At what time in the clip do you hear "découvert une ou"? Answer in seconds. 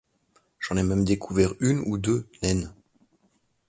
1.05-1.99